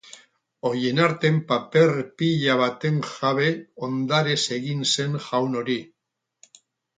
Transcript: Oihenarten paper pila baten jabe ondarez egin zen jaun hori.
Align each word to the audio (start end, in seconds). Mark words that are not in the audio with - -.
Oihenarten 0.67 1.35
paper 1.51 1.93
pila 2.21 2.55
baten 2.61 2.97
jabe 3.09 3.51
ondarez 3.89 4.39
egin 4.57 4.83
zen 4.95 5.15
jaun 5.29 5.61
hori. 5.61 5.77